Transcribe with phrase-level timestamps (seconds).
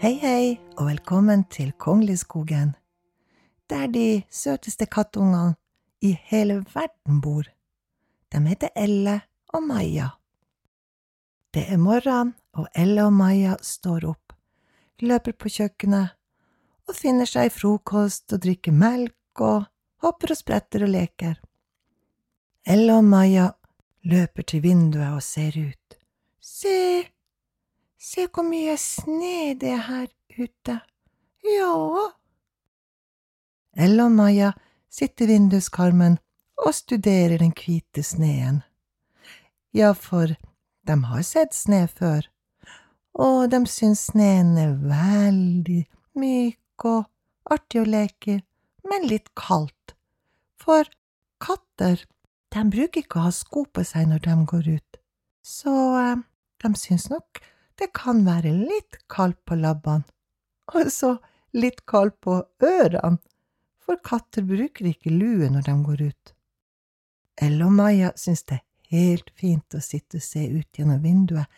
[0.00, 0.44] Hei, hei,
[0.80, 2.70] og velkommen til Kongliskogen,
[3.68, 5.58] der de søteste kattungene
[6.00, 7.44] i hele verden bor.
[8.32, 9.18] De heter Elle
[9.52, 10.06] og Maja.
[11.52, 14.32] Det er morgen, og Elle og Maja står opp,
[15.04, 16.16] løper på kjøkkenet
[16.88, 19.68] og finner seg frokost og drikker melk og
[20.00, 21.36] hopper og spretter og leker.
[22.64, 23.50] Elle og Maja
[24.08, 26.00] løper til vinduet og ser ut.
[26.40, 27.04] Se,
[28.00, 30.08] se hvor mye sne det er her
[30.38, 30.80] ute.
[31.44, 32.08] Ja.
[33.76, 34.52] Ella og Maja
[34.90, 36.18] sitter i vinduskarmen
[36.60, 38.62] og studerer den hvite sneen.
[39.76, 40.32] Ja, for
[40.88, 42.24] de har sett sne før,
[43.14, 45.84] og de syns sneen er veldig
[46.18, 47.06] myk og
[47.52, 48.40] artig å leke i,
[48.90, 49.94] men litt kaldt,
[50.58, 50.88] for
[51.42, 52.02] katter,
[52.50, 55.00] de bruker ikke å ha sko på seg når de går ut,
[55.46, 56.22] så eh,
[56.64, 57.42] de syns nok
[57.80, 60.04] det kan være litt kaldt på labbene,
[60.74, 61.16] og så
[61.56, 63.18] litt kaldt på ørene,
[63.80, 66.34] for katter bruker ikke lue når de går ut.
[67.40, 71.48] Elle og Maja syns det er helt fint å sitte og se ut gjennom vinduet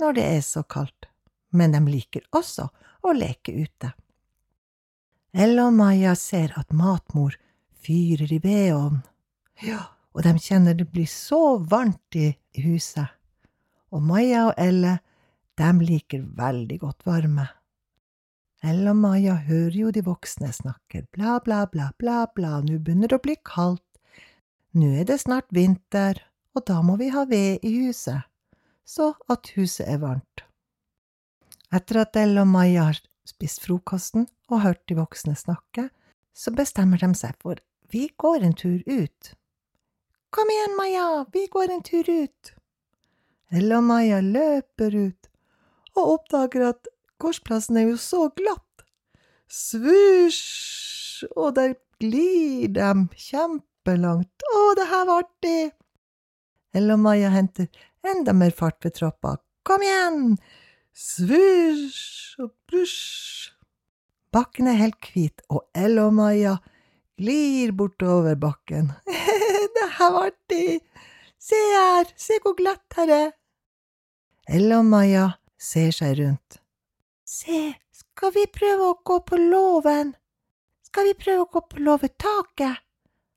[0.00, 1.08] når det er så kaldt,
[1.52, 2.68] men de liker også
[3.06, 3.92] å leke ute.
[5.36, 7.36] Elle og Maja ser at matmor
[7.84, 9.04] fyrer i vedovnen,
[9.62, 9.82] ja,
[10.16, 12.30] og de kjenner det blir så varmt i
[12.64, 13.12] huset,
[13.92, 14.96] og Maja og Elle,
[15.56, 17.46] de liker veldig godt varme.
[18.64, 23.18] Ella Maja hører jo de voksne snakke, bla, bla, bla, bla, bla, nå begynner det
[23.18, 23.84] å bli kaldt,
[24.76, 26.18] nå er det snart vinter,
[26.56, 28.24] og da må vi ha ved i huset,
[28.84, 30.44] så at huset er varmt.
[31.74, 35.88] Etter at Ella og Maja har spist frokosten og hørt de voksne snakke,
[36.36, 37.60] så bestemmer de seg for
[37.92, 39.32] vi går en tur ut.
[40.30, 42.52] Kom igjen, Maja, vi går en tur ut.
[43.54, 45.25] Ella og Maja løper ut
[45.96, 46.88] og oppdager at
[47.22, 48.84] gårdsplassen er jo så glatt.
[49.48, 54.46] Svusj, og der glir dem kjempelangt.
[54.52, 55.72] Å, det her var artig!
[56.76, 57.70] Elle og Maja henter
[58.04, 59.36] enda mer fart ved trappa.
[59.66, 60.36] Kom igjen!
[60.96, 63.52] Svusj og brusj.
[64.34, 66.58] Bakken er helt hvit, og Elle og Maja
[67.16, 68.92] glir bortover bakken.
[69.76, 70.82] det her var artig!
[71.40, 73.28] Se her, se hvor glatt her er!
[74.50, 76.60] Elle og Maja ser seg rundt.
[77.26, 80.14] Se, skal vi prøve å gå på låven?
[80.86, 82.82] Skal vi prøve å gå på låvetaket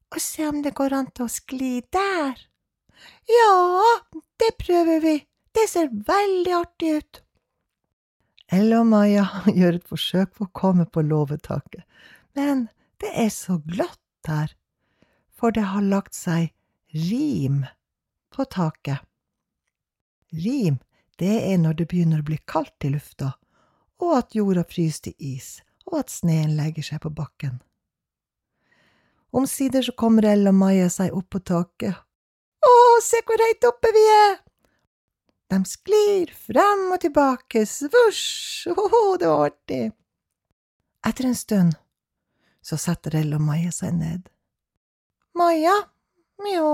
[0.09, 2.37] og se om det går an til å skli der?
[3.29, 3.55] Ja,
[4.41, 5.15] det prøver vi,
[5.55, 7.21] det ser veldig artig ut.
[8.49, 9.25] Elle og Maja
[9.59, 11.85] gjør et forsøk på å komme på låvetaket,
[12.37, 12.67] men
[13.01, 14.53] det er så glatt der,
[15.33, 16.51] for det har lagt seg
[16.93, 17.63] rim
[18.33, 19.05] på taket.
[20.33, 20.77] Rim,
[21.19, 23.33] det er når det begynner å bli kaldt i lufta,
[23.99, 25.59] og at jorda fryser til is,
[25.89, 27.59] og at sneen legger seg på bakken.
[29.35, 31.97] Omsider så kommer Elle og Maja seg opp på taket.
[32.65, 32.71] Å,
[33.03, 34.39] se hvor høyt oppe vi er!
[35.49, 39.85] De sklir frem og tilbake, svosj, åhå, det var artig.
[41.05, 41.77] Etter en stund
[42.65, 44.27] så setter Elle og Maja seg ned.
[45.37, 45.75] Maja,
[46.43, 46.73] mjå,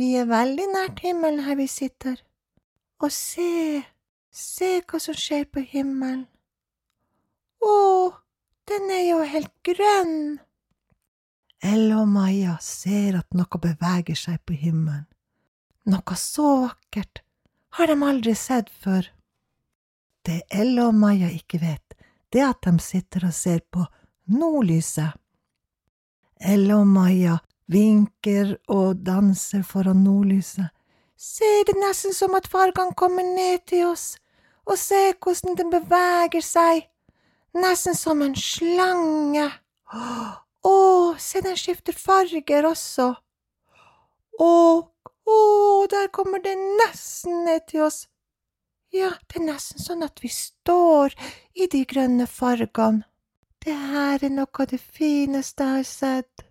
[0.00, 2.20] vi er veldig nært himmelen her vi sitter,
[3.00, 3.82] og se,
[4.30, 6.26] se hva som skjer på himmelen.
[7.60, 7.74] Å,
[8.68, 10.40] den er jo helt grønn.
[11.60, 15.04] Elle og Maja ser at noe beveger seg på himmelen.
[15.90, 17.22] Noe så vakkert
[17.76, 19.04] har de aldri sett før.
[20.24, 21.96] Det Elle og Maja ikke vet,
[22.32, 23.84] det er at de sitter og ser på
[24.30, 25.16] nordlyset.
[26.40, 27.38] Elle og Maja
[27.70, 30.70] vinker og danser foran nordlyset.
[31.20, 34.14] Se, det nesten som at fargene kommer ned til oss,
[34.64, 36.86] og se hvordan den beveger seg,
[37.52, 39.44] nesten som en slange.
[39.92, 40.76] Å,
[41.20, 43.10] se, den skifter farger også.
[44.40, 44.54] Å,
[45.28, 45.36] å,
[45.92, 48.06] der kommer det nesten ned til oss.
[48.88, 51.12] Ja, det er nesten sånn at vi står
[51.52, 53.04] i de grønne fargene.
[53.60, 56.48] Det her er noe av det fineste jeg har sett.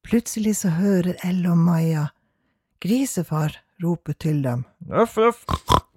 [0.00, 2.08] Plutselig så hører Elle og Maja
[2.80, 4.64] grisefar rope til dem.
[4.88, 5.44] Nøff, nøff,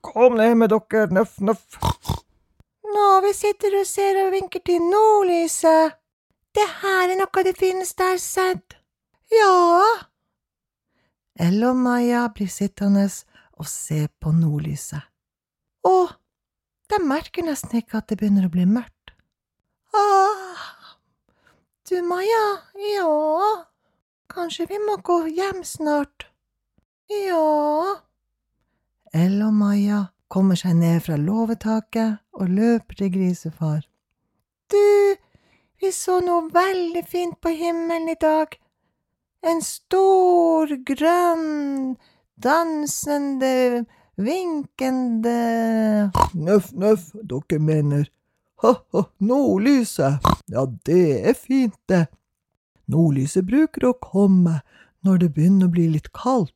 [0.02, 1.80] kom ned med dere, nøff, nøff.
[2.90, 5.98] Nå, vi sitter og ser og vinker til nordlyset.
[6.56, 8.76] Det her er noe det jeg har sett.
[9.32, 10.00] Ja.
[11.40, 13.06] Elle og Maja blir sittende
[13.54, 15.06] og se på nordlyset.
[15.86, 16.10] Å,
[16.90, 19.14] de merker nesten ikke at det begynner å bli mørkt.
[19.96, 20.74] Åh,
[21.90, 22.44] du Maja,
[22.96, 23.14] ja,
[24.34, 26.29] kanskje vi må gå hjem snart.
[27.10, 27.96] Ja.
[29.14, 33.82] Ella og Maja kommer seg ned fra låvetaket og løper til grisefar.
[34.70, 35.16] Du,
[35.82, 38.54] vi så noe veldig fint på himmelen i dag.
[39.42, 41.96] En stor, grønn,
[42.38, 43.86] dansende,
[44.20, 48.10] vinkende Nøff, nøff, dere mener
[48.60, 50.20] ha-ha, nordlyset,
[50.52, 52.06] ja, det er fint, det.
[52.92, 54.60] Nordlyset bruker å komme
[55.08, 56.54] når det begynner å bli litt kaldt.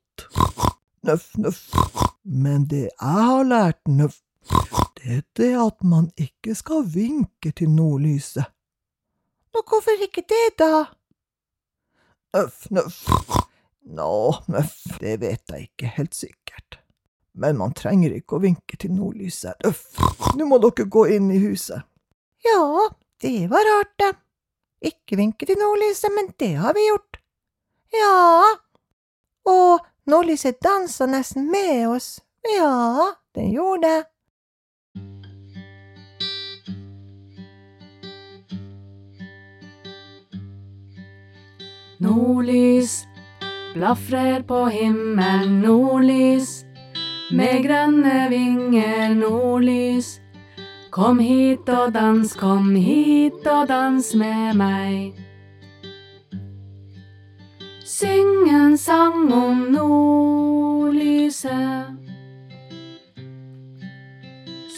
[1.04, 1.62] Nøff, nøff,
[2.24, 4.22] men det jeg har lært, nøff,
[4.96, 8.48] det er det at man ikke skal vinke til nordlyset.
[9.54, 10.86] Nå, hvorfor ikke det, da?
[12.34, 13.02] Nøff, nøff.
[13.84, 14.14] Nå,
[14.48, 16.80] nøff, det vet jeg ikke helt sikkert.
[17.36, 19.60] Men man trenger ikke å vinke til nordlyset.
[19.66, 19.84] Nøff,
[20.40, 21.84] nå må dere gå inn i huset.
[22.48, 22.90] Ja,
[23.22, 24.14] det var rart, det.
[24.84, 27.20] Ikke vinke til nordlyset, men det har vi gjort.
[27.94, 28.56] Ja,
[29.52, 32.22] og nordlyset dansa nesten med oss.
[32.58, 34.04] Ja, den gjorde det.
[42.04, 43.08] Nordlys
[43.74, 46.66] blafrer på himmelen, nordlys.
[47.32, 50.20] Med grønne vinger, nordlys.
[50.92, 55.14] Kom hit og dans, kom hit og dans med meg.
[57.94, 61.86] Syng en sang om nordlyset.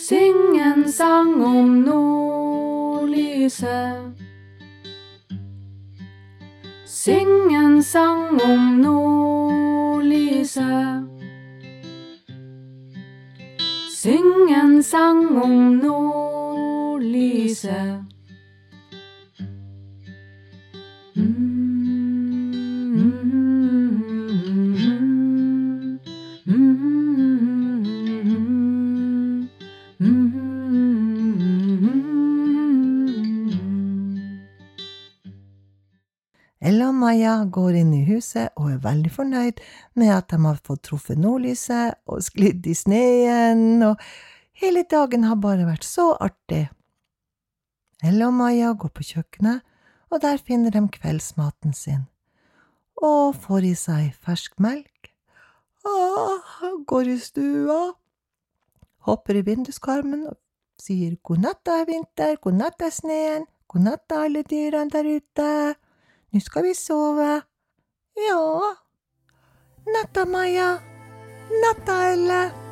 [0.07, 4.13] Syng en sang om nordlyset.
[6.85, 11.03] Syng en sang om nordlyset.
[13.95, 18.04] Syng en sang om nordlyset.
[37.51, 39.59] Går inn i huset og er veldig fornøyd
[39.99, 44.01] med at de har fått truffet nordlyset og sklidd i sneen, og
[44.61, 46.65] hele dagen har bare vært så artig.
[48.05, 49.63] Ella og Maja går på kjøkkenet,
[50.11, 52.05] og der finner de kveldsmaten sin,
[53.01, 54.91] og får i seg fersk melk.
[55.85, 57.93] og går i stua,
[59.05, 60.37] hopper i vinduskarmen og
[60.81, 65.09] sier god natt, da er vinter, god natt, da sneen, god natt, alle dyrene der
[65.17, 65.49] ute.
[66.35, 67.41] Nå skal vi sove.
[68.27, 68.75] Ja.
[69.87, 70.79] Natta, Maja.
[71.63, 72.64] Natta, Elle.